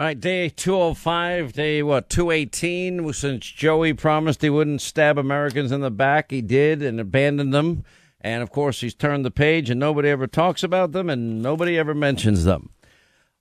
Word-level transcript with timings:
All 0.00 0.06
right, 0.06 0.18
day 0.18 0.48
205, 0.48 1.52
day 1.52 1.82
what, 1.82 2.08
218. 2.08 3.12
Since 3.12 3.44
Joey 3.44 3.92
promised 3.92 4.40
he 4.40 4.48
wouldn't 4.48 4.80
stab 4.80 5.18
Americans 5.18 5.72
in 5.72 5.82
the 5.82 5.90
back, 5.90 6.30
he 6.30 6.40
did 6.40 6.80
and 6.80 6.98
abandoned 6.98 7.52
them. 7.52 7.84
And 8.18 8.42
of 8.42 8.50
course, 8.50 8.80
he's 8.80 8.94
turned 8.94 9.26
the 9.26 9.30
page 9.30 9.68
and 9.68 9.78
nobody 9.78 10.08
ever 10.08 10.26
talks 10.26 10.62
about 10.62 10.92
them 10.92 11.10
and 11.10 11.42
nobody 11.42 11.76
ever 11.76 11.92
mentions 11.92 12.44
them. 12.44 12.70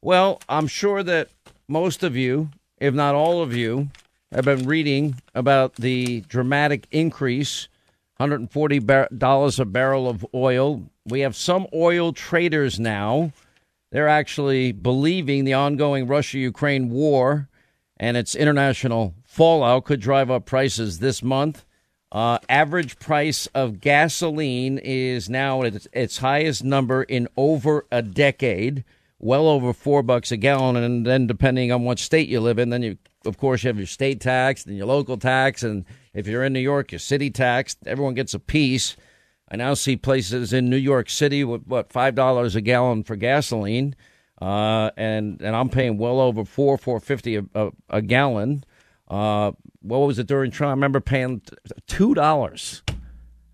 Well, 0.01 0.41
I'm 0.49 0.67
sure 0.67 1.01
that 1.01 1.29
most 1.69 2.03
of 2.03 2.17
you, 2.17 2.49
if 2.77 2.93
not 2.93 3.15
all 3.15 3.41
of 3.41 3.55
you, 3.55 3.87
have 4.33 4.43
been 4.43 4.67
reading 4.67 5.21
about 5.33 5.75
the 5.75 6.25
dramatic 6.27 6.87
increase 6.91 7.69
$140 8.19 9.59
a 9.59 9.65
barrel 9.65 10.09
of 10.09 10.25
oil. 10.33 10.83
We 11.05 11.21
have 11.21 11.37
some 11.37 11.67
oil 11.73 12.11
traders 12.11 12.81
now 12.81 13.31
they're 13.91 14.07
actually 14.07 14.71
believing 14.71 15.45
the 15.45 15.53
ongoing 15.53 16.07
Russia 16.07 16.37
Ukraine 16.37 16.89
war 16.89 17.49
and 17.97 18.15
its 18.15 18.35
international 18.35 19.15
fallout 19.25 19.85
could 19.85 19.99
drive 19.99 20.31
up 20.31 20.45
prices 20.45 20.99
this 20.99 21.21
month. 21.21 21.65
Uh, 22.11 22.39
average 22.47 22.97
price 22.97 23.47
of 23.47 23.79
gasoline 23.79 24.79
is 24.79 25.29
now 25.29 25.61
at 25.63 25.85
its 25.93 26.17
highest 26.17 26.63
number 26.63 27.03
in 27.03 27.27
over 27.37 27.85
a 27.91 28.01
decade, 28.01 28.83
well 29.19 29.47
over 29.47 29.73
four 29.73 30.01
bucks 30.01 30.31
a 30.31 30.37
gallon. 30.37 30.75
And 30.75 31.05
then, 31.05 31.27
depending 31.27 31.71
on 31.71 31.83
what 31.83 31.99
state 31.99 32.27
you 32.27 32.39
live 32.39 32.57
in, 32.57 32.69
then 32.69 32.81
you, 32.81 32.97
of 33.25 33.37
course, 33.37 33.63
you 33.63 33.67
have 33.67 33.77
your 33.77 33.85
state 33.85 34.21
tax 34.21 34.65
and 34.65 34.75
your 34.75 34.87
local 34.87 35.17
tax. 35.17 35.61
And 35.61 35.85
if 36.13 36.25
you're 36.25 36.43
in 36.43 36.53
New 36.53 36.59
York, 36.59 36.91
your 36.91 36.99
city 36.99 37.29
tax. 37.29 37.75
Everyone 37.85 38.15
gets 38.15 38.33
a 38.33 38.39
piece. 38.39 38.95
I 39.51 39.55
now 39.55 39.73
see 39.73 39.95
places 39.95 40.53
in 40.53 40.69
New 40.69 40.77
York 40.77 41.09
City 41.09 41.43
with 41.43 41.65
what 41.65 41.91
five 41.91 42.15
dollars 42.15 42.55
a 42.55 42.61
gallon 42.61 43.03
for 43.03 43.15
gasoline, 43.15 43.95
uh, 44.41 44.91
and 44.95 45.41
and 45.41 45.55
I'm 45.55 45.69
paying 45.69 45.97
well 45.97 46.19
over 46.19 46.45
four 46.45 46.77
four 46.77 46.99
fifty 46.99 47.35
a, 47.35 47.45
a, 47.55 47.71
a 47.89 48.01
gallon. 48.01 48.63
Uh, 49.07 49.53
what 49.81 49.99
was 49.99 50.19
it 50.19 50.27
during 50.27 50.51
Trump? 50.51 50.69
I 50.69 50.73
remember 50.73 50.99
paying 50.99 51.41
two 51.87 52.13
dollars. 52.13 52.83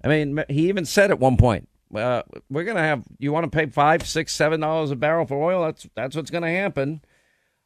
I 0.04 0.08
mean, 0.08 0.44
he 0.50 0.68
even 0.70 0.86
said 0.86 1.12
at 1.12 1.20
one 1.20 1.38
point, 1.38 1.70
uh, 1.96 2.24
"We're 2.50 2.66
gonna 2.66 2.82
have 2.82 3.04
you 3.20 3.32
want 3.32 3.50
to 3.50 3.58
pay 3.58 3.68
five, 3.68 4.06
six, 4.06 4.34
seven 4.34 4.60
dollars 4.60 4.92
a 4.92 4.96
barrel 4.96 5.26
for 5.26 5.42
oil. 5.42 5.64
That's 5.64 5.88
that's 5.96 6.16
what's 6.16 6.32
going 6.32 6.44
to 6.44 6.50
happen." 6.50 7.02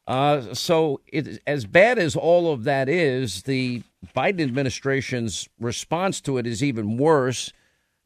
Uh, 0.06 0.54
so, 0.54 1.00
it, 1.06 1.40
as 1.46 1.66
bad 1.66 1.96
as 1.98 2.16
all 2.16 2.52
of 2.52 2.64
that 2.64 2.88
is, 2.88 3.42
the 3.42 3.82
Biden 4.16 4.40
administration's 4.40 5.48
response 5.60 6.20
to 6.22 6.38
it 6.38 6.46
is 6.46 6.64
even 6.64 6.96
worse. 6.96 7.52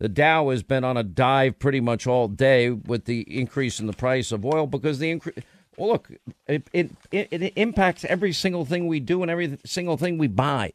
The 0.04 0.10
Dow 0.10 0.50
has 0.50 0.62
been 0.62 0.84
on 0.84 0.98
a 0.98 1.02
dive 1.02 1.58
pretty 1.58 1.80
much 1.80 2.06
all 2.06 2.28
day 2.28 2.68
with 2.68 3.06
the 3.06 3.22
increase 3.22 3.80
in 3.80 3.86
the 3.86 3.94
price 3.94 4.32
of 4.32 4.44
oil 4.44 4.66
because 4.66 4.98
the 4.98 5.10
increase. 5.10 5.36
Well, 5.78 5.92
look, 5.92 6.10
it, 6.46 6.68
it, 6.74 6.90
it, 7.10 7.28
it 7.32 7.54
impacts 7.56 8.04
every 8.04 8.34
single 8.34 8.66
thing 8.66 8.86
we 8.86 9.00
do 9.00 9.22
and 9.22 9.30
every 9.30 9.58
single 9.64 9.96
thing 9.96 10.18
we 10.18 10.26
buy. 10.26 10.72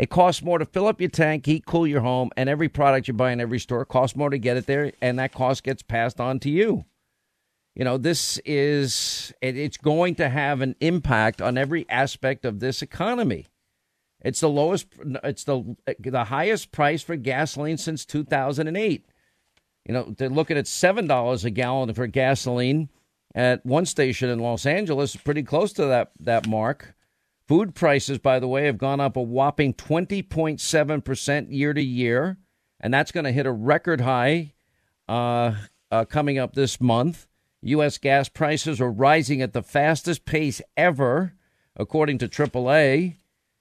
It 0.00 0.10
costs 0.10 0.42
more 0.42 0.58
to 0.58 0.64
fill 0.64 0.88
up 0.88 1.00
your 1.00 1.08
tank, 1.08 1.46
heat, 1.46 1.66
cool 1.66 1.86
your 1.86 2.00
home, 2.00 2.30
and 2.36 2.48
every 2.48 2.68
product 2.68 3.06
you 3.06 3.14
buy 3.14 3.30
in 3.30 3.40
every 3.40 3.60
store 3.60 3.84
costs 3.84 4.16
more 4.16 4.30
to 4.30 4.38
get 4.38 4.56
it 4.56 4.66
there, 4.66 4.90
and 5.00 5.20
that 5.20 5.32
cost 5.32 5.62
gets 5.62 5.82
passed 5.82 6.20
on 6.20 6.40
to 6.40 6.50
you. 6.50 6.84
You 7.76 7.84
know, 7.84 7.96
this 7.96 8.38
is, 8.44 9.32
it's 9.40 9.76
going 9.76 10.16
to 10.16 10.28
have 10.28 10.62
an 10.62 10.74
impact 10.80 11.40
on 11.40 11.56
every 11.56 11.88
aspect 11.88 12.44
of 12.44 12.58
this 12.58 12.82
economy. 12.82 13.46
It's 14.20 14.40
the 14.40 14.48
lowest. 14.48 14.88
It's 15.24 15.44
the 15.44 15.76
the 15.98 16.24
highest 16.24 16.72
price 16.72 17.02
for 17.02 17.16
gasoline 17.16 17.78
since 17.78 18.04
2008. 18.04 19.06
You 19.86 19.94
know, 19.94 20.14
they're 20.16 20.28
looking 20.28 20.56
at 20.56 20.66
seven 20.66 21.06
dollars 21.06 21.44
a 21.44 21.50
gallon 21.50 21.92
for 21.94 22.06
gasoline 22.06 22.88
at 23.34 23.64
one 23.64 23.86
station 23.86 24.30
in 24.30 24.38
Los 24.38 24.66
Angeles, 24.66 25.14
pretty 25.14 25.42
close 25.42 25.72
to 25.74 25.86
that 25.86 26.12
that 26.20 26.48
mark. 26.48 26.94
Food 27.46 27.76
prices, 27.76 28.18
by 28.18 28.40
the 28.40 28.48
way, 28.48 28.64
have 28.64 28.78
gone 28.78 29.00
up 29.00 29.16
a 29.16 29.22
whopping 29.22 29.74
20.7 29.74 31.04
percent 31.04 31.52
year 31.52 31.72
to 31.72 31.82
year, 31.82 32.38
and 32.80 32.92
that's 32.92 33.12
going 33.12 33.24
to 33.24 33.32
hit 33.32 33.46
a 33.46 33.52
record 33.52 34.00
high 34.00 34.54
uh, 35.08 35.54
uh, 35.90 36.04
coming 36.06 36.38
up 36.38 36.54
this 36.54 36.80
month. 36.80 37.28
U.S. 37.62 37.98
gas 37.98 38.28
prices 38.28 38.80
are 38.80 38.90
rising 38.90 39.42
at 39.42 39.52
the 39.52 39.62
fastest 39.62 40.24
pace 40.24 40.60
ever, 40.76 41.34
according 41.76 42.18
to 42.18 42.28
AAA. 42.28 43.16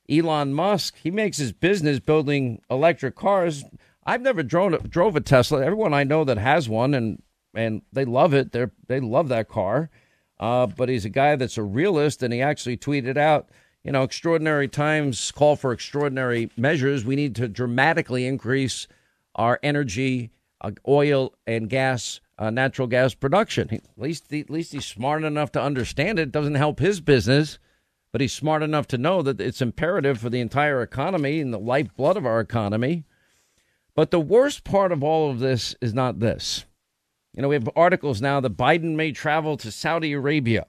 Elon 0.09 0.53
Musk, 0.53 0.95
he 1.01 1.11
makes 1.11 1.37
his 1.37 1.51
business 1.51 1.99
building 1.99 2.61
electric 2.69 3.15
cars. 3.15 3.63
I've 4.05 4.21
never 4.21 4.43
drove, 4.43 4.89
drove 4.89 5.15
a 5.15 5.21
Tesla. 5.21 5.63
Everyone 5.63 5.93
I 5.93 6.03
know 6.03 6.23
that 6.23 6.37
has 6.37 6.69
one, 6.69 6.93
and 6.93 7.21
and 7.55 7.81
they 7.91 8.05
love 8.05 8.33
it. 8.33 8.51
They 8.51 8.67
they 8.87 8.99
love 8.99 9.29
that 9.29 9.47
car. 9.47 9.89
Uh, 10.39 10.67
but 10.67 10.89
he's 10.89 11.05
a 11.05 11.09
guy 11.09 11.35
that's 11.35 11.57
a 11.57 11.63
realist, 11.63 12.21
and 12.21 12.33
he 12.33 12.41
actually 12.41 12.77
tweeted 12.77 13.17
out, 13.17 13.49
you 13.83 13.91
know, 13.91 14.03
extraordinary 14.03 14.67
times 14.67 15.31
call 15.31 15.55
for 15.55 15.71
extraordinary 15.71 16.51
measures. 16.57 17.05
We 17.05 17.15
need 17.15 17.35
to 17.35 17.47
dramatically 17.47 18.25
increase 18.27 18.87
our 19.35 19.59
energy, 19.63 20.31
uh, 20.61 20.71
oil, 20.87 21.33
and 21.47 21.69
gas, 21.69 22.19
uh, 22.37 22.49
natural 22.49 22.87
gas 22.87 23.13
production. 23.13 23.69
At 23.73 23.83
least, 23.97 24.31
at 24.33 24.49
least 24.49 24.73
he's 24.73 24.85
smart 24.85 25.23
enough 25.23 25.51
to 25.53 25.61
understand 25.61 26.19
it. 26.19 26.23
it 26.23 26.31
doesn't 26.31 26.55
help 26.55 26.79
his 26.79 26.99
business 26.99 27.57
but 28.15 28.21
he's 28.21 28.31
smart 28.31 28.63
enough 28.63 28.87
to 28.87 28.97
know 28.97 29.21
that 29.21 29.41
it's 29.41 29.61
imperative 29.61 30.21
for 30.21 30.29
the 30.29 30.39
entire 30.39 30.81
economy 30.81 31.41
and 31.41 31.53
the 31.53 31.59
lifeblood 31.59 32.15
of 32.15 32.25
our 32.25 32.39
economy. 32.39 33.03
But 33.93 34.09
the 34.09 34.21
worst 34.21 34.63
part 34.63 34.93
of 34.93 35.03
all 35.03 35.29
of 35.29 35.39
this 35.39 35.75
is 35.81 35.93
not 35.93 36.21
this. 36.21 36.63
You 37.33 37.41
know, 37.41 37.49
we 37.49 37.55
have 37.55 37.69
articles 37.75 38.21
now 38.21 38.39
that 38.39 38.55
Biden 38.55 38.95
may 38.95 39.11
travel 39.11 39.57
to 39.57 39.69
Saudi 39.69 40.13
Arabia 40.13 40.65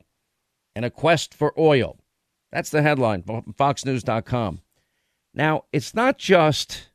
in 0.74 0.82
a 0.82 0.90
quest 0.90 1.34
for 1.34 1.54
oil. 1.56 2.00
That's 2.50 2.70
the 2.70 2.82
headline 2.82 3.22
FoxNews.com. 3.22 4.60
Now, 5.32 5.66
it's 5.72 5.94
not 5.94 6.18
just 6.18 6.88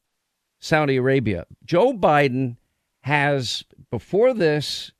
Saudi 0.60 0.98
Arabia. 0.98 1.46
Joe 1.64 1.94
Biden 1.94 2.58
has, 3.04 3.64
before 3.90 4.34
this 4.34 4.92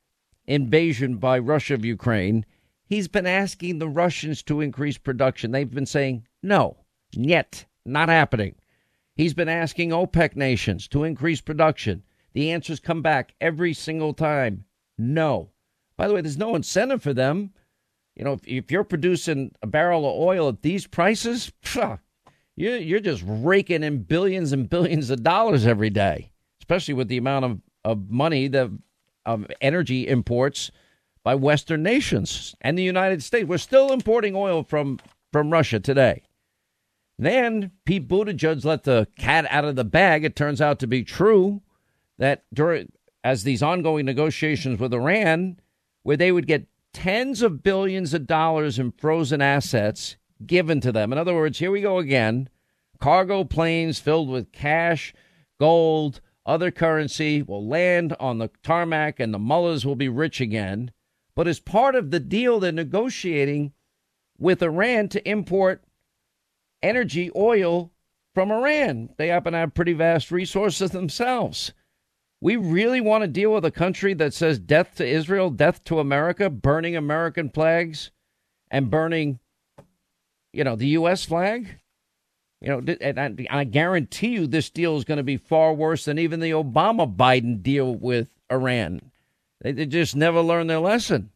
invasion 0.46 1.16
by 1.16 1.38
Russia 1.38 1.74
of 1.74 1.84
Ukraine, 1.84 2.46
He's 2.92 3.08
been 3.08 3.26
asking 3.26 3.78
the 3.78 3.88
Russians 3.88 4.42
to 4.42 4.60
increase 4.60 4.98
production. 4.98 5.50
They've 5.50 5.74
been 5.74 5.86
saying, 5.86 6.26
no, 6.42 6.76
yet, 7.12 7.64
not 7.86 8.10
happening. 8.10 8.54
He's 9.16 9.32
been 9.32 9.48
asking 9.48 9.92
OPEC 9.92 10.36
nations 10.36 10.88
to 10.88 11.04
increase 11.04 11.40
production. 11.40 12.02
The 12.34 12.50
answers 12.50 12.80
come 12.80 13.00
back 13.00 13.32
every 13.40 13.72
single 13.72 14.12
time 14.12 14.66
no. 14.98 15.52
By 15.96 16.06
the 16.06 16.12
way, 16.12 16.20
there's 16.20 16.36
no 16.36 16.54
incentive 16.54 17.02
for 17.02 17.14
them. 17.14 17.54
You 18.14 18.24
know, 18.24 18.34
if, 18.34 18.46
if 18.46 18.70
you're 18.70 18.84
producing 18.84 19.52
a 19.62 19.66
barrel 19.66 20.04
of 20.04 20.20
oil 20.20 20.50
at 20.50 20.60
these 20.60 20.86
prices, 20.86 21.50
phew, 21.62 21.98
you're, 22.56 22.76
you're 22.76 23.00
just 23.00 23.24
raking 23.26 23.84
in 23.84 24.02
billions 24.02 24.52
and 24.52 24.68
billions 24.68 25.08
of 25.08 25.22
dollars 25.22 25.64
every 25.66 25.88
day, 25.88 26.30
especially 26.60 26.92
with 26.92 27.08
the 27.08 27.16
amount 27.16 27.46
of, 27.46 27.60
of 27.86 28.10
money, 28.10 28.48
the 28.48 28.70
of 29.24 29.46
energy 29.62 30.06
imports 30.06 30.70
by 31.24 31.34
Western 31.34 31.82
nations 31.82 32.54
and 32.60 32.76
the 32.76 32.82
United 32.82 33.22
States. 33.22 33.48
We're 33.48 33.58
still 33.58 33.92
importing 33.92 34.34
oil 34.34 34.62
from, 34.62 34.98
from 35.32 35.50
Russia 35.50 35.80
today. 35.80 36.22
Then 37.18 37.70
Pete 37.84 38.08
Buttigieg 38.08 38.64
let 38.64 38.84
the 38.84 39.06
cat 39.16 39.46
out 39.50 39.64
of 39.64 39.76
the 39.76 39.84
bag. 39.84 40.24
It 40.24 40.34
turns 40.34 40.60
out 40.60 40.78
to 40.80 40.86
be 40.86 41.04
true 41.04 41.62
that 42.18 42.44
during 42.52 42.90
as 43.24 43.44
these 43.44 43.62
ongoing 43.62 44.04
negotiations 44.04 44.80
with 44.80 44.92
Iran, 44.92 45.60
where 46.02 46.16
they 46.16 46.32
would 46.32 46.46
get 46.46 46.66
tens 46.92 47.42
of 47.42 47.62
billions 47.62 48.12
of 48.14 48.26
dollars 48.26 48.78
in 48.78 48.92
frozen 48.92 49.40
assets 49.40 50.16
given 50.44 50.80
to 50.80 50.90
them. 50.90 51.12
In 51.12 51.18
other 51.18 51.34
words, 51.34 51.58
here 51.58 51.70
we 51.70 51.80
go 51.80 51.98
again. 51.98 52.48
Cargo 52.98 53.44
planes 53.44 53.98
filled 53.98 54.28
with 54.28 54.52
cash, 54.52 55.14
gold, 55.58 56.20
other 56.44 56.72
currency 56.72 57.42
will 57.42 57.66
land 57.66 58.16
on 58.18 58.38
the 58.38 58.50
tarmac 58.62 59.20
and 59.20 59.32
the 59.32 59.38
mullahs 59.38 59.86
will 59.86 59.96
be 59.96 60.08
rich 60.08 60.40
again. 60.40 60.90
But 61.34 61.48
as 61.48 61.60
part 61.60 61.94
of 61.94 62.10
the 62.10 62.20
deal, 62.20 62.60
they're 62.60 62.72
negotiating 62.72 63.72
with 64.38 64.62
Iran 64.62 65.08
to 65.10 65.28
import 65.28 65.82
energy, 66.82 67.30
oil 67.34 67.90
from 68.34 68.50
Iran. 68.50 69.10
They 69.16 69.28
happen 69.28 69.52
to 69.52 69.60
have 69.60 69.74
pretty 69.74 69.92
vast 69.92 70.30
resources 70.30 70.90
themselves. 70.90 71.72
We 72.40 72.56
really 72.56 73.00
want 73.00 73.22
to 73.22 73.28
deal 73.28 73.52
with 73.52 73.64
a 73.64 73.70
country 73.70 74.14
that 74.14 74.34
says 74.34 74.58
death 74.58 74.96
to 74.96 75.06
Israel, 75.06 75.48
death 75.48 75.84
to 75.84 76.00
America, 76.00 76.50
burning 76.50 76.96
American 76.96 77.50
flags 77.50 78.10
and 78.68 78.90
burning, 78.90 79.38
you 80.52 80.64
know, 80.64 80.74
the 80.74 80.88
U.S. 80.88 81.24
flag? 81.24 81.78
You 82.60 82.68
know, 82.68 82.94
and 83.00 83.46
I 83.48 83.64
guarantee 83.64 84.28
you 84.28 84.46
this 84.46 84.70
deal 84.70 84.96
is 84.96 85.04
going 85.04 85.18
to 85.18 85.24
be 85.24 85.36
far 85.36 85.72
worse 85.72 86.04
than 86.04 86.18
even 86.18 86.40
the 86.40 86.50
Obama 86.50 87.12
Biden 87.12 87.62
deal 87.62 87.94
with 87.94 88.28
Iran. 88.50 89.11
They, 89.62 89.72
they 89.72 89.86
just 89.86 90.14
never 90.14 90.40
learn 90.40 90.66
their 90.66 90.80
lesson. 90.80 91.30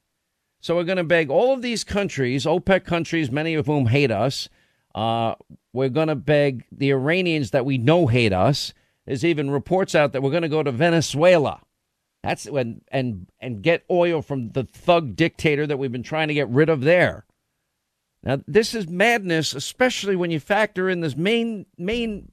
So 0.60 0.74
we're 0.74 0.84
going 0.84 0.96
to 0.96 1.04
beg 1.04 1.30
all 1.30 1.52
of 1.52 1.62
these 1.62 1.84
countries, 1.84 2.44
OPEC 2.44 2.84
countries, 2.84 3.30
many 3.30 3.54
of 3.54 3.66
whom 3.66 3.86
hate 3.86 4.10
us. 4.10 4.48
Uh, 4.94 5.34
we're 5.72 5.88
going 5.88 6.08
to 6.08 6.16
beg 6.16 6.64
the 6.72 6.90
Iranians 6.90 7.52
that 7.52 7.64
we 7.64 7.78
know 7.78 8.06
hate 8.06 8.32
us. 8.32 8.74
There's 9.06 9.24
even 9.24 9.50
reports 9.50 9.94
out 9.94 10.12
that 10.12 10.22
we're 10.22 10.30
going 10.30 10.42
to 10.42 10.48
go 10.48 10.62
to 10.62 10.72
Venezuela. 10.72 11.60
That's 12.24 12.50
when 12.50 12.80
and 12.88 13.28
and 13.38 13.62
get 13.62 13.84
oil 13.88 14.20
from 14.20 14.50
the 14.50 14.64
thug 14.64 15.14
dictator 15.14 15.64
that 15.64 15.78
we've 15.78 15.92
been 15.92 16.02
trying 16.02 16.26
to 16.26 16.34
get 16.34 16.48
rid 16.48 16.68
of 16.68 16.80
there. 16.80 17.24
Now, 18.24 18.40
this 18.48 18.74
is 18.74 18.88
madness, 18.88 19.54
especially 19.54 20.16
when 20.16 20.32
you 20.32 20.40
factor 20.40 20.90
in 20.90 21.02
this 21.02 21.16
main 21.16 21.66
main 21.78 22.32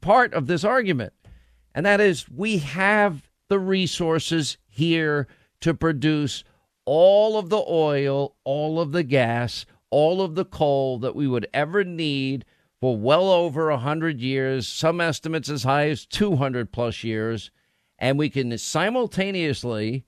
part 0.00 0.32
of 0.32 0.46
this 0.46 0.62
argument, 0.62 1.12
and 1.74 1.84
that 1.84 2.00
is 2.00 2.28
we 2.28 2.58
have 2.58 3.28
the 3.48 3.58
resources 3.58 4.58
here 4.72 5.28
to 5.60 5.74
produce 5.74 6.44
all 6.84 7.38
of 7.38 7.50
the 7.50 7.62
oil, 7.68 8.34
all 8.44 8.80
of 8.80 8.92
the 8.92 9.02
gas, 9.02 9.66
all 9.90 10.20
of 10.22 10.34
the 10.34 10.44
coal 10.44 10.98
that 10.98 11.14
we 11.14 11.28
would 11.28 11.46
ever 11.52 11.84
need 11.84 12.44
for 12.80 12.96
well 12.96 13.30
over 13.30 13.70
100 13.70 14.20
years, 14.20 14.66
some 14.66 15.00
estimates 15.00 15.48
as 15.48 15.62
high 15.62 15.88
as 15.88 16.06
200 16.06 16.72
plus 16.72 17.04
years, 17.04 17.50
and 17.98 18.18
we 18.18 18.28
can 18.28 18.56
simultaneously 18.58 20.04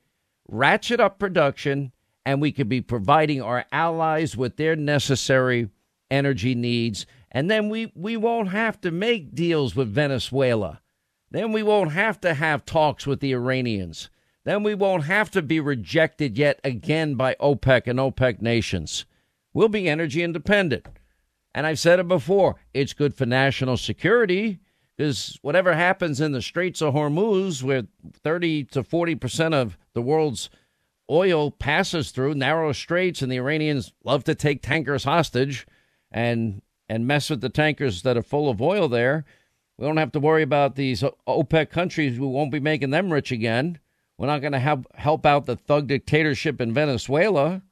ratchet 0.49 0.99
up 0.99 1.19
production 1.19 1.93
and 2.27 2.41
we 2.41 2.51
could 2.51 2.69
be 2.69 2.81
providing 2.81 3.43
our 3.43 3.67
allies 3.71 4.37
with 4.37 4.57
their 4.57 4.75
necessary 4.75 5.69
energy 6.11 6.55
needs. 6.55 7.07
And 7.31 7.51
then 7.51 7.69
we, 7.69 7.93
we 7.95 8.17
won't 8.17 8.49
have 8.49 8.81
to 8.81 8.91
make 8.91 9.35
deals 9.35 9.77
with 9.77 9.93
Venezuela. 9.93 10.81
Then 11.31 11.53
we 11.53 11.63
won't 11.63 11.93
have 11.93 12.21
to 12.23 12.35
have 12.35 12.65
talks 12.65 13.07
with 13.07 13.21
the 13.21 13.33
Iranians. 13.33 14.09
Then 14.45 14.63
we 14.63 14.75
won't 14.75 15.05
have 15.05 15.31
to 15.33 15.43
be 15.43 15.59
rejected 15.61 16.37
yet 16.37 16.61
again 16.63 17.15
by 17.15 17.35
OPEC 17.41 17.87
and 17.87 17.99
OPEC 17.99 18.43
nations. 18.43 19.07
We'll 19.53 19.69
be 19.69 19.89
energy 19.89 20.23
independent. 20.23 20.87
And 21.55 21.67
I've 21.67 21.79
said 21.79 22.01
it 22.01 22.09
before 22.09 22.57
it's 22.75 22.93
good 22.93 23.15
for 23.15 23.27
national 23.27 23.77
security 23.77 24.59
because 24.97 25.39
whatever 25.43 25.75
happens 25.75 26.21
in 26.21 26.33
the 26.33 26.43
Straits 26.43 26.83
of 26.83 26.95
Hormuz, 26.95 27.63
where 27.63 27.85
30 28.23 28.65
to 28.65 28.83
40% 28.83 29.55
of 29.55 29.79
the 29.93 30.03
world's 30.03 30.51
oil 31.11 31.51
passes 31.51 32.11
through 32.11 32.35
narrow 32.35 32.73
straits, 32.73 33.23
and 33.23 33.31
the 33.31 33.37
Iranians 33.37 33.93
love 34.05 34.25
to 34.25 34.35
take 34.35 34.63
tankers 34.63 35.05
hostage 35.05 35.67
and 36.11 36.63
and 36.89 37.07
mess 37.07 37.31
with 37.31 37.41
the 37.41 37.49
tankers 37.49 38.03
that 38.03 38.17
are 38.17 38.23
full 38.23 38.51
of 38.51 38.61
oil 38.61 38.89
there. 38.89 39.25
We 39.79 39.87
don't 39.87 39.97
have 39.97 40.13
to 40.13 40.21
worry 40.21 40.43
about 40.43 40.77
these 40.77 41.03
OPEC 41.27 41.71
countries. 41.71 42.21
We 42.21 42.27
won't 42.27 42.53
be 42.53 42.61
making 42.61 42.91
them 42.91 43.11
rich 43.11 43.33
again. 43.33 43.79
We're 44.19 44.27
not 44.29 44.41
going 44.41 44.53
to 44.53 44.59
help 44.59 44.87
help 44.95 45.27
out 45.27 45.47
the 45.47 45.57
thug 45.57 45.89
dictatorship 45.89 46.61
in 46.61 46.73
Venezuela. 46.73 47.63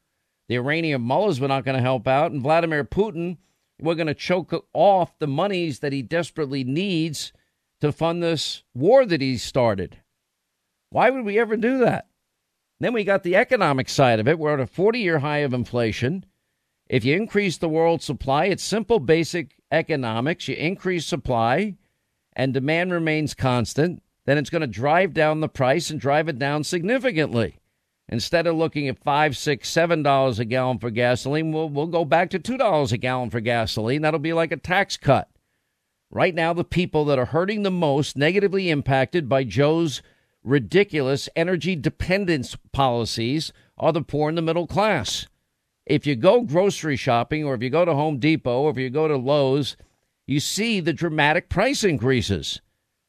The 0.48 0.56
Iranian 0.56 1.02
mullahs 1.02 1.40
we're 1.40 1.46
not 1.46 1.64
going 1.64 1.76
to 1.76 1.82
help 1.82 2.06
out, 2.08 2.32
and 2.32 2.42
Vladimir 2.42 2.84
Putin, 2.84 3.38
we're 3.80 3.94
going 3.94 4.06
to 4.08 4.14
choke 4.14 4.52
off 4.72 5.18
the 5.18 5.26
monies 5.26 5.78
that 5.78 5.92
he 5.92 6.02
desperately 6.02 6.64
needs 6.64 7.32
to 7.80 7.92
fund 7.92 8.22
this 8.22 8.62
war 8.74 9.04
that 9.06 9.20
he 9.20 9.38
started. 9.38 9.98
Why 10.90 11.10
would 11.10 11.24
we 11.24 11.38
ever 11.38 11.56
do 11.56 11.78
that? 11.78 12.06
Then 12.80 12.92
we 12.92 13.04
got 13.04 13.22
the 13.22 13.36
economic 13.36 13.88
side 13.88 14.18
of 14.20 14.26
it. 14.26 14.38
We're 14.38 14.54
at 14.54 14.60
a 14.60 14.66
40 14.66 14.98
year 14.98 15.20
high 15.20 15.38
of 15.38 15.54
inflation. 15.54 16.26
If 16.88 17.04
you 17.04 17.16
increase 17.16 17.56
the 17.56 17.68
world 17.68 18.02
supply, 18.02 18.46
it's 18.46 18.62
simple, 18.62 18.98
basic 18.98 19.54
economics. 19.70 20.48
You 20.48 20.56
increase 20.56 21.06
supply 21.06 21.76
and 22.34 22.52
demand 22.52 22.92
remains 22.92 23.34
constant, 23.34 24.02
then 24.24 24.38
it's 24.38 24.50
going 24.50 24.60
to 24.60 24.66
drive 24.66 25.12
down 25.14 25.40
the 25.40 25.48
price 25.48 25.90
and 25.90 26.00
drive 26.00 26.28
it 26.28 26.38
down 26.38 26.64
significantly. 26.64 27.58
Instead 28.08 28.46
of 28.46 28.56
looking 28.56 28.88
at 28.88 29.02
five, 29.02 29.36
six, 29.36 29.68
seven 29.68 30.02
dollars 30.02 30.38
a 30.38 30.44
gallon 30.44 30.78
for 30.78 30.90
gasoline, 30.90 31.52
we'll, 31.52 31.68
we'll 31.68 31.86
go 31.86 32.04
back 32.04 32.30
to 32.30 32.38
two 32.38 32.58
dollars 32.58 32.92
a 32.92 32.98
gallon 32.98 33.30
for 33.30 33.40
gasoline. 33.40 34.02
That'll 34.02 34.20
be 34.20 34.32
like 34.32 34.52
a 34.52 34.56
tax 34.56 34.96
cut. 34.96 35.28
Right 36.10 36.34
now, 36.34 36.52
the 36.52 36.64
people 36.64 37.06
that 37.06 37.18
are 37.18 37.26
hurting 37.26 37.62
the 37.62 37.70
most, 37.70 38.18
negatively 38.18 38.68
impacted 38.68 39.28
by 39.28 39.44
Joe's 39.44 40.02
ridiculous 40.44 41.28
energy 41.34 41.74
dependence 41.74 42.56
policies 42.72 43.52
are 43.78 43.92
the 43.92 44.02
poor 44.02 44.28
and 44.28 44.36
the 44.36 44.42
middle 44.42 44.66
class. 44.66 45.26
If 45.86 46.06
you 46.06 46.14
go 46.14 46.42
grocery 46.42 46.96
shopping 46.96 47.44
or 47.44 47.54
if 47.54 47.62
you 47.62 47.70
go 47.70 47.84
to 47.84 47.94
Home 47.94 48.18
Depot 48.18 48.62
or 48.62 48.70
if 48.70 48.76
you 48.76 48.90
go 48.90 49.08
to 49.08 49.16
Lowe's, 49.16 49.76
you 50.26 50.38
see 50.38 50.80
the 50.80 50.92
dramatic 50.92 51.48
price 51.48 51.82
increases. 51.82 52.60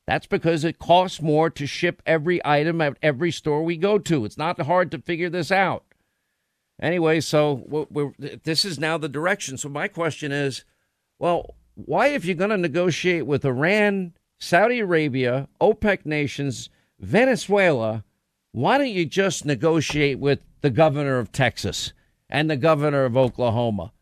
That's 0.06 0.28
because 0.28 0.64
it 0.64 0.80
costs 0.80 1.22
more 1.22 1.50
to 1.52 1.66
ship 1.66 2.02
every 2.06 2.42
item 2.46 2.82
at 2.82 2.98
every 3.02 3.32
store 3.32 3.64
we 3.64 3.78
go 3.78 3.98
to. 4.00 4.26
It's 4.26 4.38
not 4.38 4.60
hard 4.62 4.92
to 4.92 5.00
figure 5.00 5.30
this 5.30 5.52
out. 5.52 5.86
Anyway, 6.82 7.22
so 7.22 7.88
this 8.44 8.66
is 8.66 8.80
now 8.80 8.98
the 8.98 9.08
direction. 9.08 9.58
So 9.58 9.70
my 9.70 9.88
question 9.88 10.32
is, 10.32 10.66
well, 11.20 11.56
why, 11.76 12.08
if 12.08 12.26
you're 12.26 12.36
going 12.36 12.50
to 12.50 12.58
negotiate 12.58 13.26
with 13.26 13.46
Iran, 13.46 14.14
Saudi 14.40 14.80
Arabia, 14.80 15.48
OPEC 15.62 16.06
nations, 16.06 16.70
Venezuela, 17.00 18.04
why 18.52 18.78
don't 18.78 18.90
you 18.90 19.06
just 19.06 19.46
negotiate 19.46 20.20
with 20.20 20.40
the 20.62 20.70
governor 20.70 21.20
of 21.20 21.32
Texas 21.32 21.94
and 22.30 22.50
the 22.50 22.58
governor 22.58 23.06
of 23.06 23.16
Oklahoma 23.16 23.94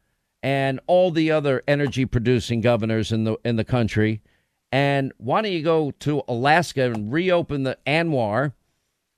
and 0.41 0.79
all 0.87 1.11
the 1.11 1.29
other 1.29 1.61
energy 1.67 2.05
producing 2.05 2.61
governors 2.61 3.11
in 3.11 3.23
the 3.23 3.37
in 3.45 3.55
the 3.55 3.63
country? 3.63 4.21
And 4.71 5.11
why 5.17 5.41
don't 5.41 5.51
you 5.51 5.63
go 5.63 5.91
to 5.91 6.23
Alaska 6.27 6.83
and 6.83 7.11
reopen 7.11 7.63
the 7.63 7.77
ANWR? 7.85 8.53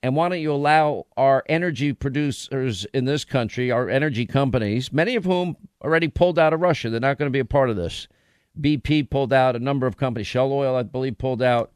And 0.02 0.16
why 0.16 0.28
don't 0.28 0.40
you 0.40 0.52
allow 0.52 1.06
our 1.16 1.42
energy 1.48 1.92
producers 1.92 2.84
in 2.92 3.06
this 3.06 3.24
country, 3.24 3.70
our 3.70 3.88
energy 3.88 4.26
companies, 4.26 4.92
many 4.92 5.16
of 5.16 5.24
whom 5.24 5.56
already 5.82 6.08
pulled 6.08 6.38
out 6.38 6.52
of 6.52 6.60
Russia, 6.60 6.90
they're 6.90 7.00
not 7.00 7.18
going 7.18 7.28
to 7.28 7.32
be 7.32 7.38
a 7.38 7.44
part 7.44 7.70
of 7.70 7.76
this. 7.76 8.06
BP 8.60 9.08
pulled 9.08 9.32
out, 9.32 9.56
a 9.56 9.60
number 9.60 9.86
of 9.86 9.96
companies, 9.96 10.26
Shell 10.26 10.52
Oil, 10.52 10.76
I 10.76 10.82
believe, 10.82 11.16
pulled 11.16 11.42
out. 11.42 11.72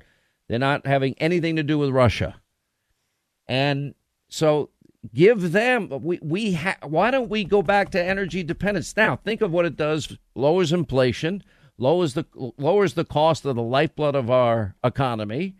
They're 0.48 0.58
not 0.58 0.86
having 0.86 1.14
anything 1.18 1.56
to 1.56 1.62
do 1.62 1.78
with 1.78 1.90
Russia. 1.90 2.40
And 3.46 3.94
so 4.28 4.70
give 5.14 5.52
them 5.52 5.88
we 6.02 6.18
we 6.22 6.54
ha, 6.54 6.76
why 6.82 7.10
don't 7.10 7.30
we 7.30 7.44
go 7.44 7.62
back 7.62 7.90
to 7.90 8.02
energy 8.02 8.42
dependence 8.42 8.96
now 8.96 9.16
think 9.16 9.40
of 9.40 9.52
what 9.52 9.64
it 9.64 9.76
does 9.76 10.18
lowers 10.34 10.72
inflation 10.72 11.42
lowers 11.78 12.14
the 12.14 12.26
lowers 12.58 12.94
the 12.94 13.04
cost 13.04 13.44
of 13.44 13.56
the 13.56 13.62
lifeblood 13.62 14.14
of 14.14 14.30
our 14.30 14.74
economy 14.84 15.56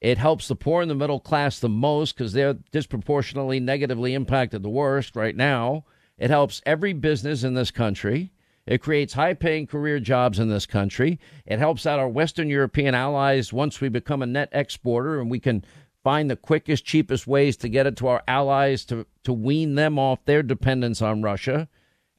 it 0.00 0.18
helps 0.18 0.48
the 0.48 0.56
poor 0.56 0.82
and 0.82 0.90
the 0.90 0.94
middle 0.94 1.20
class 1.20 1.58
the 1.58 1.68
most 1.68 2.14
because 2.14 2.32
they're 2.32 2.54
disproportionately 2.72 3.60
negatively 3.60 4.14
impacted 4.14 4.62
the 4.62 4.68
worst 4.68 5.16
right 5.16 5.36
now 5.36 5.84
it 6.18 6.30
helps 6.30 6.60
every 6.66 6.92
business 6.92 7.44
in 7.44 7.54
this 7.54 7.70
country 7.70 8.32
it 8.66 8.82
creates 8.82 9.14
high 9.14 9.34
paying 9.34 9.66
career 9.66 9.98
jobs 9.98 10.38
in 10.38 10.48
this 10.48 10.64
country. 10.64 11.18
It 11.44 11.58
helps 11.58 11.86
out 11.86 11.98
our 11.98 12.08
Western 12.08 12.48
European 12.48 12.94
allies 12.94 13.52
once 13.52 13.80
we 13.80 13.88
become 13.88 14.22
a 14.22 14.26
net 14.26 14.48
exporter 14.52 15.20
and 15.20 15.28
we 15.28 15.40
can 15.40 15.64
find 16.04 16.30
the 16.30 16.36
quickest, 16.36 16.84
cheapest 16.84 17.26
ways 17.26 17.56
to 17.58 17.68
get 17.68 17.86
it 17.86 17.96
to 17.96 18.06
our 18.06 18.22
allies 18.28 18.84
to, 18.86 19.06
to 19.24 19.32
wean 19.32 19.74
them 19.74 19.98
off 19.98 20.24
their 20.24 20.42
dependence 20.42 21.02
on 21.02 21.22
Russia. 21.22 21.68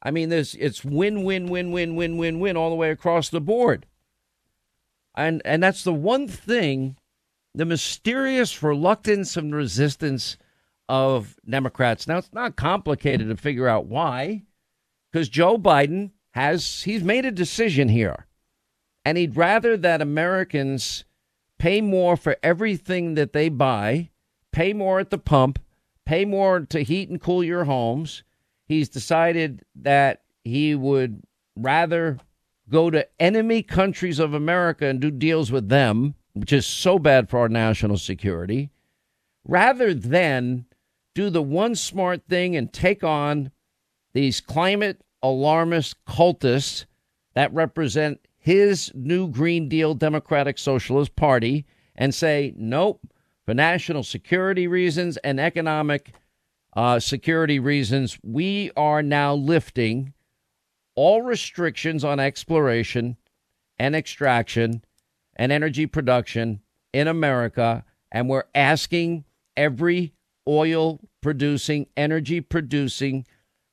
I 0.01 0.12
mean, 0.12 0.30
there's, 0.30 0.56
it's 0.56 0.83
win, 0.83 1.24
win, 1.24 1.48
win, 1.48 1.71
win, 1.71 1.95
win, 1.95 2.18
win, 2.18 2.39
win 2.39 2.57
all 2.57 2.69
the 2.69 2.75
way 2.75 2.89
across 2.89 3.29
the 3.29 3.41
board. 3.41 3.86
And, 5.15 5.41
and 5.46 5.62
that's 5.62 5.84
the 5.84 5.93
one 5.93 6.27
thing, 6.27 6.98
the 7.53 7.65
mysterious 7.65 8.63
reluctance 8.63 9.38
and 9.38 9.53
resistance 9.53 10.38
of 10.89 11.36
Democrats. 11.48 12.08
Now, 12.08 12.17
it's 12.17 12.34
not 12.34 12.55
complicated 12.55 13.29
to 13.29 13.38
figure 13.38 13.67
out 13.67 13.86
why, 13.86 14.43
because 15.12 15.29
Joe 15.29 15.58
Biden 15.58 16.12
has 16.31 16.84
he's 16.84 17.03
made 17.03 17.25
a 17.25 17.31
decision 17.31 17.89
here. 17.89 18.27
And 19.03 19.17
he'd 19.17 19.36
rather 19.36 19.75
that 19.77 20.01
Americans 20.01 21.05
pay 21.60 21.81
more 21.81 22.15
for 22.15 22.38
everything 22.41 23.15
that 23.15 23.34
they 23.34 23.50
buy, 23.50 24.10
pay 24.51 24.74
more 24.74 25.00
at 25.00 25.10
the 25.10 25.17
pump, 25.17 25.60
pay 26.05 26.25
more 26.25 26.62
to 26.62 26.84
heat 26.84 27.10
and 27.10 27.22
cool 27.22 27.43
your 27.43 27.65
homes. 27.65 28.24
He's 28.71 28.87
decided 28.87 29.65
that 29.75 30.21
he 30.45 30.75
would 30.75 31.23
rather 31.57 32.19
go 32.69 32.89
to 32.89 33.05
enemy 33.21 33.63
countries 33.63 34.17
of 34.17 34.33
America 34.33 34.85
and 34.85 35.01
do 35.01 35.11
deals 35.11 35.51
with 35.51 35.67
them, 35.67 36.15
which 36.31 36.53
is 36.53 36.65
so 36.65 36.97
bad 36.97 37.29
for 37.29 37.39
our 37.39 37.49
national 37.49 37.97
security, 37.97 38.69
rather 39.43 39.93
than 39.93 40.67
do 41.13 41.29
the 41.29 41.41
one 41.41 41.75
smart 41.75 42.21
thing 42.29 42.55
and 42.55 42.71
take 42.71 43.03
on 43.03 43.51
these 44.13 44.39
climate 44.39 45.01
alarmist 45.21 45.97
cultists 46.05 46.85
that 47.33 47.53
represent 47.53 48.25
his 48.37 48.89
new 48.95 49.27
Green 49.27 49.67
Deal 49.67 49.93
Democratic 49.95 50.57
Socialist 50.57 51.17
Party 51.17 51.65
and 51.93 52.15
say, 52.15 52.53
nope, 52.55 53.05
for 53.45 53.53
national 53.53 54.03
security 54.03 54.65
reasons 54.65 55.17
and 55.17 55.41
economic 55.41 56.13
uh, 56.73 56.99
security 56.99 57.59
reasons, 57.59 58.17
we 58.23 58.71
are 58.77 59.03
now 59.03 59.33
lifting 59.33 60.13
all 60.95 61.21
restrictions 61.21 62.03
on 62.03 62.19
exploration 62.19 63.17
and 63.79 63.95
extraction 63.95 64.83
and 65.35 65.51
energy 65.51 65.85
production 65.85 66.61
in 66.93 67.07
America. 67.07 67.83
And 68.11 68.29
we're 68.29 68.43
asking 68.53 69.25
every 69.57 70.13
oil 70.47 70.99
producing, 71.21 71.87
energy 71.97 72.41
producing 72.41 73.25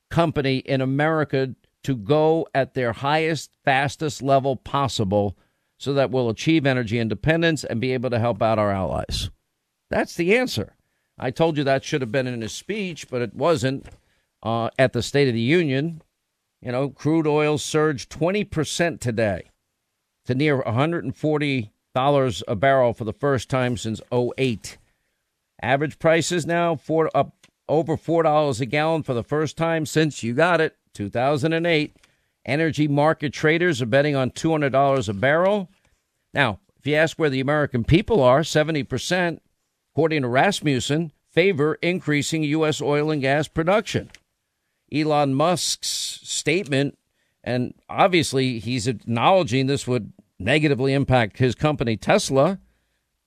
company 0.09 0.57
in 0.57 0.81
America 0.81 1.55
to 1.83 1.95
go 1.95 2.47
at 2.53 2.73
their 2.73 2.91
highest, 2.91 3.51
fastest 3.63 4.21
level 4.21 4.55
possible 4.55 5.37
so 5.77 5.93
that 5.93 6.11
we'll 6.11 6.29
achieve 6.29 6.65
energy 6.65 6.99
independence 6.99 7.63
and 7.63 7.79
be 7.79 7.93
able 7.93 8.09
to 8.09 8.19
help 8.19 8.41
out 8.41 8.59
our 8.59 8.71
allies. 8.71 9.29
That's 9.89 10.15
the 10.15 10.37
answer. 10.37 10.75
I 11.19 11.31
told 11.31 11.57
you 11.57 11.63
that 11.65 11.83
should 11.83 12.01
have 12.01 12.11
been 12.11 12.27
in 12.27 12.41
his 12.41 12.53
speech, 12.53 13.09
but 13.09 13.21
it 13.21 13.35
wasn't 13.35 13.87
uh, 14.41 14.69
at 14.79 14.93
the 14.93 15.03
State 15.03 15.27
of 15.27 15.33
the 15.33 15.41
Union. 15.41 16.01
You 16.61 16.71
know, 16.71 16.89
crude 16.89 17.27
oil 17.27 17.57
surged 17.57 18.09
20% 18.09 18.99
today 18.99 19.49
to 20.25 20.35
near 20.35 20.61
$140 20.61 22.43
a 22.47 22.55
barrel 22.55 22.93
for 22.93 23.03
the 23.03 23.13
first 23.13 23.49
time 23.49 23.77
since 23.77 24.01
08. 24.11 24.77
Average 25.61 25.99
prices 25.99 26.45
now 26.45 26.75
four, 26.75 27.09
up 27.15 27.47
over 27.67 27.97
$4 27.97 28.61
a 28.61 28.65
gallon 28.65 29.03
for 29.03 29.13
the 29.13 29.23
first 29.23 29.57
time 29.57 29.85
since 29.85 30.23
you 30.23 30.33
got 30.33 30.61
it, 30.61 30.75
2008. 30.93 31.95
Energy 32.45 32.87
market 32.87 33.33
traders 33.33 33.81
are 33.81 33.85
betting 33.85 34.15
on 34.15 34.31
$200 34.31 35.09
a 35.09 35.13
barrel. 35.13 35.69
Now, 36.33 36.59
if 36.77 36.87
you 36.87 36.95
ask 36.95 37.19
where 37.19 37.29
the 37.29 37.41
American 37.41 37.83
people 37.83 38.23
are, 38.23 38.41
70%, 38.41 39.39
according 39.99 40.21
to 40.21 40.29
Rasmussen, 40.29 41.11
favor 41.29 41.77
increasing 41.81 42.41
U.S. 42.43 42.81
oil 42.81 43.11
and 43.11 43.21
gas 43.21 43.49
production. 43.49 44.09
Elon 44.93 45.33
Musk's 45.33 46.21
statement, 46.23 46.97
and 47.43 47.73
obviously 47.89 48.59
he's 48.59 48.87
acknowledging 48.87 49.67
this 49.67 49.85
would 49.85 50.13
negatively 50.39 50.93
impact 50.93 51.39
his 51.39 51.53
company, 51.53 51.97
Tesla, 51.97 52.59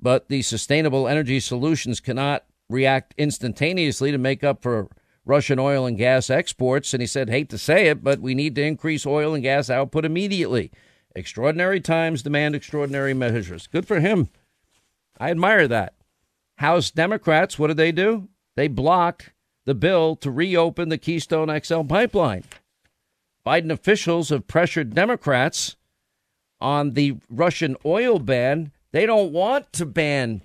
but 0.01 0.31
the 0.31 0.41
sustainable 0.41 1.07
energy 1.07 1.41
solutions 1.41 2.01
cannot 2.01 2.47
react 2.71 3.13
instantaneously 3.19 4.11
to 4.11 4.17
make 4.17 4.43
up 4.43 4.63
for 4.63 4.89
Russian 5.27 5.59
oil 5.59 5.85
and 5.85 5.99
gas 5.99 6.31
exports. 6.31 6.95
And 6.95 7.03
he 7.03 7.07
said, 7.07 7.29
hate 7.29 7.51
to 7.51 7.59
say 7.59 7.89
it, 7.89 8.03
but 8.03 8.21
we 8.21 8.35
need 8.35 8.55
to 8.55 8.65
increase 8.65 9.05
oil 9.05 9.35
and 9.35 9.43
gas 9.43 9.69
output 9.69 10.07
immediately. 10.07 10.73
Extraordinary 11.15 11.83
times 11.83 12.23
demand 12.23 12.55
extraordinary 12.55 13.13
measures. 13.13 13.67
Good 13.67 13.87
for 13.87 14.01
him. 14.01 14.31
I 15.21 15.31
admire 15.31 15.69
that. 15.69 15.93
House 16.57 16.91
Democrats, 16.91 17.59
what 17.59 17.69
do 17.69 17.75
they 17.75 17.93
do? 17.93 18.29
They 18.57 18.69
block 18.69 19.33
the 19.65 19.75
bill 19.75 20.17
to 20.17 20.31
reopen 20.31 20.89
the 20.89 20.99
Keystone 20.99 21.49
XL 21.63 21.83
pipeline. 21.83 22.45
Biden 23.47 23.71
officials 23.71 24.29
have 24.29 24.47
pressured 24.47 24.95
Democrats 24.95 25.77
on 26.61 26.93
the 26.93 27.19
Russian 27.29 27.77
oil 27.85 28.19
ban. 28.19 28.73
They 28.93 29.07
don't 29.07 29.33
want 29.33 29.73
to 29.75 29.87
ban 29.87 30.43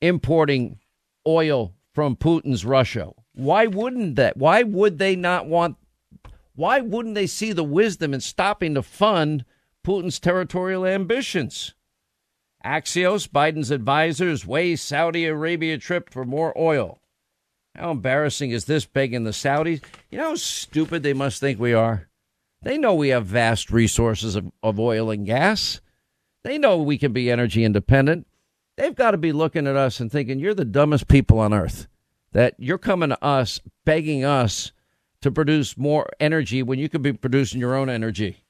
importing 0.00 0.78
oil 1.26 1.74
from 1.92 2.16
Putin's 2.16 2.64
Russia. 2.64 3.12
Why 3.34 3.66
wouldn't 3.66 4.16
that? 4.16 4.36
Why 4.36 4.62
would 4.62 4.98
they 4.98 5.16
not 5.16 5.46
want? 5.46 5.76
Why 6.54 6.80
wouldn't 6.80 7.16
they 7.16 7.26
see 7.26 7.52
the 7.52 7.64
wisdom 7.64 8.14
in 8.14 8.20
stopping 8.20 8.74
to 8.74 8.82
fund 8.82 9.44
Putin's 9.84 10.20
territorial 10.20 10.86
ambitions? 10.86 11.74
Axios, 12.64 13.28
Biden's 13.28 13.70
advisors, 13.70 14.46
weigh 14.46 14.76
Saudi 14.76 15.26
Arabia 15.26 15.76
trip 15.76 16.10
for 16.10 16.24
more 16.24 16.56
oil. 16.58 16.98
How 17.74 17.90
embarrassing 17.90 18.52
is 18.52 18.64
this 18.64 18.86
begging 18.86 19.24
the 19.24 19.32
Saudis? 19.32 19.82
You 20.10 20.18
know 20.18 20.28
how 20.30 20.34
stupid 20.36 21.02
they 21.02 21.12
must 21.12 21.40
think 21.40 21.58
we 21.58 21.74
are? 21.74 22.08
They 22.62 22.78
know 22.78 22.94
we 22.94 23.08
have 23.08 23.26
vast 23.26 23.70
resources 23.70 24.36
of, 24.36 24.50
of 24.62 24.80
oil 24.80 25.10
and 25.10 25.26
gas. 25.26 25.80
They 26.44 26.56
know 26.56 26.78
we 26.78 26.96
can 26.96 27.12
be 27.12 27.30
energy 27.30 27.64
independent. 27.64 28.26
They've 28.76 28.94
got 28.94 29.10
to 29.10 29.18
be 29.18 29.32
looking 29.32 29.66
at 29.66 29.76
us 29.76 30.00
and 30.00 30.10
thinking, 30.10 30.38
you're 30.38 30.54
the 30.54 30.64
dumbest 30.64 31.08
people 31.08 31.38
on 31.38 31.52
earth. 31.52 31.86
That 32.32 32.54
you're 32.58 32.78
coming 32.78 33.10
to 33.10 33.24
us, 33.24 33.60
begging 33.84 34.24
us 34.24 34.72
to 35.20 35.30
produce 35.30 35.76
more 35.76 36.08
energy 36.18 36.62
when 36.62 36.78
you 36.78 36.88
could 36.88 37.02
be 37.02 37.12
producing 37.12 37.60
your 37.60 37.74
own 37.74 37.90
energy. 37.90 38.43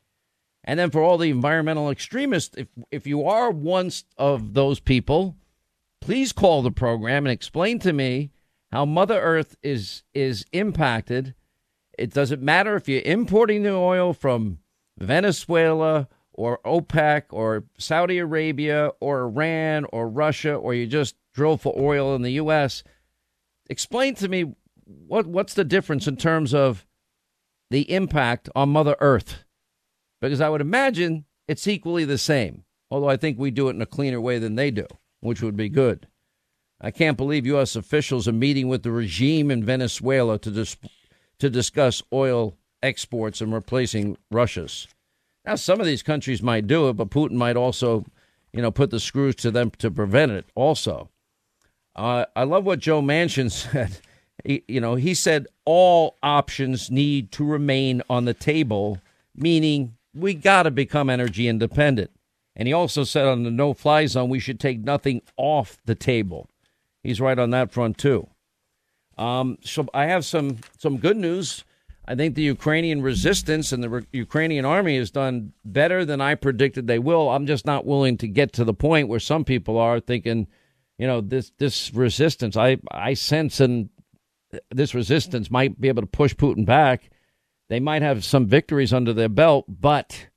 And 0.64 0.80
then 0.80 0.90
for 0.90 1.02
all 1.02 1.18
the 1.18 1.30
environmental 1.30 1.90
extremists, 1.90 2.56
if, 2.56 2.68
if 2.90 3.06
you 3.06 3.24
are 3.26 3.50
one 3.50 3.90
of 4.16 4.54
those 4.54 4.80
people, 4.80 5.36
please 6.00 6.32
call 6.32 6.62
the 6.62 6.70
program 6.70 7.26
and 7.26 7.32
explain 7.32 7.78
to 7.80 7.92
me 7.92 8.30
how 8.72 8.84
Mother 8.84 9.20
Earth 9.20 9.56
is 9.62 10.02
is 10.14 10.44
impacted. 10.52 11.34
It 11.96 12.12
doesn't 12.12 12.42
matter 12.42 12.74
if 12.74 12.88
you're 12.88 13.02
importing 13.02 13.62
the 13.62 13.72
oil 13.72 14.12
from 14.12 14.58
Venezuela 14.98 16.08
or 16.32 16.58
OPEC 16.64 17.24
or 17.30 17.64
Saudi 17.78 18.18
Arabia 18.18 18.90
or 19.00 19.20
Iran 19.20 19.86
or 19.92 20.08
Russia 20.08 20.54
or 20.54 20.74
you 20.74 20.86
just 20.86 21.14
drill 21.34 21.56
for 21.56 21.74
oil 21.78 22.16
in 22.16 22.22
the 22.22 22.32
US. 22.32 22.82
Explain 23.70 24.14
to 24.16 24.28
me 24.28 24.54
what 24.84 25.26
what's 25.26 25.54
the 25.54 25.64
difference 25.64 26.08
in 26.08 26.16
terms 26.16 26.52
of 26.52 26.84
the 27.70 27.92
impact 27.92 28.48
on 28.56 28.70
Mother 28.70 28.96
Earth? 29.00 29.43
Because 30.24 30.40
I 30.40 30.48
would 30.48 30.62
imagine 30.62 31.26
it's 31.46 31.68
equally 31.68 32.06
the 32.06 32.16
same, 32.16 32.64
although 32.90 33.10
I 33.10 33.18
think 33.18 33.38
we 33.38 33.50
do 33.50 33.68
it 33.68 33.74
in 33.74 33.82
a 33.82 33.86
cleaner 33.86 34.22
way 34.22 34.38
than 34.38 34.54
they 34.54 34.70
do, 34.70 34.86
which 35.20 35.42
would 35.42 35.54
be 35.54 35.68
good. 35.68 36.06
I 36.80 36.92
can't 36.92 37.18
believe 37.18 37.44
U.S. 37.44 37.76
officials 37.76 38.26
are 38.26 38.32
meeting 38.32 38.68
with 38.68 38.84
the 38.84 38.90
regime 38.90 39.50
in 39.50 39.62
Venezuela 39.62 40.38
to, 40.38 40.50
dis- 40.50 40.78
to 41.40 41.50
discuss 41.50 42.02
oil 42.10 42.56
exports 42.82 43.42
and 43.42 43.52
replacing 43.52 44.16
Russia's. 44.30 44.88
Now, 45.44 45.56
some 45.56 45.78
of 45.78 45.84
these 45.84 46.02
countries 46.02 46.42
might 46.42 46.66
do 46.66 46.88
it, 46.88 46.94
but 46.94 47.10
Putin 47.10 47.32
might 47.32 47.58
also, 47.58 48.06
you 48.50 48.62
know, 48.62 48.70
put 48.70 48.90
the 48.90 49.00
screws 49.00 49.34
to 49.36 49.50
them 49.50 49.72
to 49.72 49.90
prevent 49.90 50.32
it. 50.32 50.46
Also, 50.54 51.10
uh, 51.96 52.24
I 52.34 52.44
love 52.44 52.64
what 52.64 52.78
Joe 52.78 53.02
Manchin 53.02 53.50
said. 53.50 53.98
He, 54.42 54.64
you 54.68 54.80
know, 54.80 54.94
he 54.94 55.12
said 55.12 55.48
all 55.66 56.16
options 56.22 56.90
need 56.90 57.30
to 57.32 57.44
remain 57.44 58.00
on 58.08 58.24
the 58.24 58.32
table, 58.32 59.00
meaning 59.36 59.94
we 60.14 60.34
got 60.34 60.64
to 60.64 60.70
become 60.70 61.10
energy 61.10 61.48
independent. 61.48 62.10
And 62.56 62.68
he 62.68 62.74
also 62.74 63.04
said 63.04 63.26
on 63.26 63.42
the 63.42 63.50
no-fly 63.50 64.06
zone 64.06 64.30
we 64.30 64.38
should 64.38 64.60
take 64.60 64.80
nothing 64.80 65.22
off 65.36 65.78
the 65.84 65.94
table. 65.94 66.48
He's 67.02 67.20
right 67.20 67.38
on 67.38 67.50
that 67.50 67.72
front 67.72 67.98
too. 67.98 68.28
Um, 69.18 69.58
so 69.62 69.86
I 69.92 70.06
have 70.06 70.24
some 70.24 70.58
some 70.78 70.98
good 70.98 71.16
news. 71.16 71.64
I 72.06 72.14
think 72.14 72.34
the 72.34 72.42
Ukrainian 72.42 73.00
resistance 73.02 73.72
and 73.72 73.82
the 73.82 73.88
re- 73.88 74.06
Ukrainian 74.12 74.64
army 74.64 74.98
has 74.98 75.10
done 75.10 75.52
better 75.64 76.04
than 76.04 76.20
I 76.20 76.34
predicted 76.34 76.86
they 76.86 76.98
will. 76.98 77.30
I'm 77.30 77.46
just 77.46 77.64
not 77.64 77.86
willing 77.86 78.18
to 78.18 78.28
get 78.28 78.52
to 78.54 78.64
the 78.64 78.74
point 78.74 79.08
where 79.08 79.20
some 79.20 79.44
people 79.44 79.78
are 79.78 80.00
thinking, 80.00 80.46
you 80.98 81.06
know, 81.06 81.20
this 81.20 81.52
this 81.58 81.94
resistance. 81.94 82.56
I 82.56 82.78
I 82.90 83.14
sense 83.14 83.60
and 83.60 83.88
this 84.70 84.94
resistance 84.94 85.50
might 85.50 85.80
be 85.80 85.88
able 85.88 86.02
to 86.02 86.06
push 86.06 86.34
Putin 86.34 86.64
back. 86.64 87.10
They 87.68 87.80
might 87.80 88.02
have 88.02 88.24
some 88.24 88.46
victories 88.46 88.92
under 88.92 89.12
their 89.12 89.28
belt, 89.28 89.64
but 89.68 90.28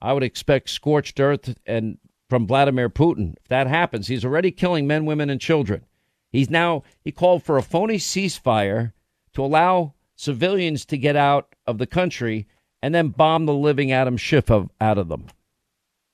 I 0.00 0.12
would 0.12 0.22
expect 0.22 0.70
scorched 0.70 1.18
earth 1.18 1.56
and 1.66 1.98
from 2.28 2.46
Vladimir 2.46 2.90
Putin. 2.90 3.34
If 3.40 3.48
that 3.48 3.66
happens, 3.66 4.08
he's 4.08 4.24
already 4.24 4.50
killing 4.50 4.86
men, 4.86 5.06
women, 5.06 5.30
and 5.30 5.40
children. 5.40 5.84
He's 6.30 6.50
now 6.50 6.82
he 7.02 7.10
called 7.10 7.42
for 7.42 7.56
a 7.56 7.62
phony 7.62 7.96
ceasefire 7.96 8.92
to 9.32 9.44
allow 9.44 9.94
civilians 10.14 10.84
to 10.86 10.98
get 10.98 11.16
out 11.16 11.54
of 11.66 11.78
the 11.78 11.86
country 11.86 12.46
and 12.82 12.94
then 12.94 13.08
bomb 13.08 13.46
the 13.46 13.54
living 13.54 13.92
Adam 13.92 14.16
Schiff 14.16 14.50
of, 14.50 14.70
out 14.80 14.98
of 14.98 15.08
them. 15.08 15.26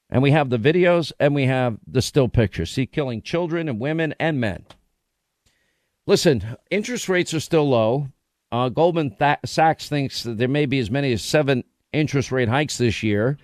And 0.08 0.22
we 0.22 0.30
have 0.30 0.50
the 0.50 0.58
videos 0.58 1.12
and 1.18 1.34
we 1.34 1.46
have 1.46 1.78
the 1.86 2.02
still 2.02 2.28
pictures. 2.28 2.70
See, 2.70 2.86
killing 2.86 3.22
children 3.22 3.68
and 3.68 3.80
women 3.80 4.14
and 4.20 4.40
men. 4.40 4.64
Listen, 6.06 6.56
interest 6.70 7.08
rates 7.08 7.34
are 7.34 7.40
still 7.40 7.68
low. 7.68 8.08
Uh, 8.54 8.68
Goldman 8.68 9.10
Th- 9.18 9.38
Sachs 9.44 9.88
thinks 9.88 10.22
that 10.22 10.38
there 10.38 10.46
may 10.46 10.64
be 10.64 10.78
as 10.78 10.88
many 10.88 11.12
as 11.12 11.22
seven 11.22 11.64
interest 11.92 12.30
rate 12.30 12.48
hikes 12.48 12.78
this 12.78 13.02
year. 13.02 13.36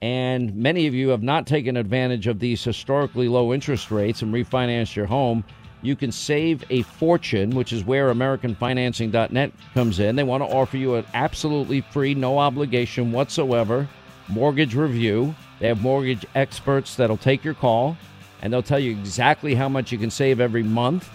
And 0.00 0.56
many 0.56 0.86
of 0.86 0.94
you 0.94 1.10
have 1.10 1.22
not 1.22 1.46
taken 1.46 1.76
advantage 1.76 2.26
of 2.26 2.38
these 2.38 2.64
historically 2.64 3.28
low 3.28 3.52
interest 3.52 3.90
rates 3.90 4.22
and 4.22 4.32
refinanced 4.32 4.96
your 4.96 5.04
home 5.04 5.44
you 5.82 5.94
can 5.94 6.10
save 6.10 6.64
a 6.70 6.80
fortune, 6.82 7.50
which 7.50 7.70
is 7.70 7.84
where 7.84 8.12
AmericanFinancing.net 8.12 9.52
comes 9.74 10.00
in. 10.00 10.16
They 10.16 10.22
want 10.22 10.42
to 10.42 10.48
offer 10.48 10.78
you 10.78 10.94
an 10.94 11.04
absolutely 11.12 11.82
free, 11.82 12.14
no 12.14 12.38
obligation 12.38 13.12
whatsoever 13.12 13.86
mortgage 14.28 14.74
review. 14.74 15.34
They 15.60 15.68
have 15.68 15.82
mortgage 15.82 16.24
experts 16.34 16.96
that'll 16.96 17.18
take 17.18 17.44
your 17.44 17.52
call 17.52 17.98
and 18.40 18.50
they'll 18.50 18.62
tell 18.62 18.78
you 18.78 18.92
exactly 18.92 19.54
how 19.54 19.68
much 19.68 19.92
you 19.92 19.98
can 19.98 20.10
save 20.10 20.40
every 20.40 20.62
month 20.62 21.10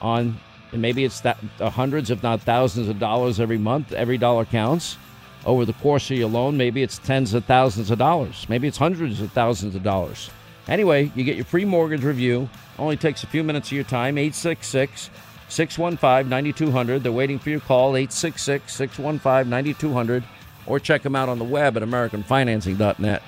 on 0.00 0.40
and 0.74 0.82
maybe 0.82 1.04
it's 1.04 1.20
that 1.20 1.38
uh, 1.60 1.70
hundreds 1.70 2.10
if 2.10 2.22
not 2.22 2.42
thousands 2.42 2.88
of 2.88 2.98
dollars 2.98 3.40
every 3.40 3.58
month 3.58 3.92
every 3.92 4.18
dollar 4.18 4.44
counts 4.44 4.98
over 5.46 5.64
the 5.64 5.72
course 5.74 6.10
of 6.10 6.18
your 6.18 6.28
loan 6.28 6.56
maybe 6.56 6.82
it's 6.82 6.98
tens 6.98 7.32
of 7.32 7.44
thousands 7.46 7.90
of 7.90 7.98
dollars 7.98 8.46
maybe 8.50 8.68
it's 8.68 8.76
hundreds 8.76 9.22
of 9.22 9.32
thousands 9.32 9.74
of 9.74 9.82
dollars 9.82 10.30
Anyway, 10.68 11.12
you 11.14 11.24
get 11.24 11.36
your 11.36 11.44
free 11.44 11.64
mortgage 11.64 12.04
review. 12.04 12.48
Only 12.78 12.96
takes 12.96 13.22
a 13.22 13.26
few 13.26 13.44
minutes 13.44 13.68
of 13.68 13.72
your 13.72 13.84
time. 13.84 14.18
866 14.18 15.10
615 15.48 16.28
9200. 16.28 17.02
They're 17.02 17.12
waiting 17.12 17.38
for 17.38 17.50
your 17.50 17.60
call. 17.60 17.96
866 17.96 18.72
615 18.72 19.50
9200. 19.50 20.24
Or 20.66 20.80
check 20.80 21.02
them 21.02 21.14
out 21.14 21.28
on 21.28 21.38
the 21.38 21.44
web 21.44 21.76
at 21.76 21.82
AmericanFinancing.net. 21.82 23.22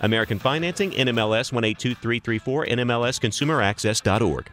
American 0.00 0.38
Financing, 0.38 0.92
NMLS 0.92 1.52
182334, 1.52 2.66
NMLSConsumerAccess.org. 2.66 4.46